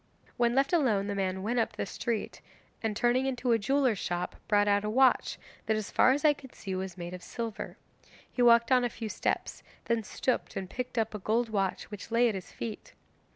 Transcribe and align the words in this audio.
'When 0.35 0.55
left 0.55 0.73
alone 0.73 1.05
the 1.05 1.13
man 1.13 1.43
went 1.43 1.59
up 1.59 1.73
the 1.73 1.85
street, 1.85 2.41
and 2.81 2.97
turning 2.97 3.27
into 3.27 3.51
a 3.51 3.59
jeweller's 3.59 3.99
shop, 3.99 4.35
brought 4.47 4.67
out 4.67 4.83
a 4.83 4.89
watch 4.89 5.37
that 5.67 5.77
as 5.77 5.91
far 5.91 6.09
as 6.11 6.25
I 6.25 6.33
could 6.33 6.55
see 6.55 6.73
was 6.73 6.97
made 6.97 7.13
of 7.13 7.21
silver. 7.21 7.77
He 8.31 8.41
walked 8.41 8.71
on 8.71 8.83
a 8.83 8.89
few 8.89 9.09
steps, 9.09 9.61
then 9.85 10.01
stooped 10.01 10.55
and 10.55 10.67
picked 10.67 10.97
up 10.97 11.13
a 11.13 11.19
gold 11.19 11.49
watch 11.49 11.91
which 11.91 12.09
lay 12.09 12.27
at 12.27 12.33
his 12.33 12.51
feet. 12.51 12.95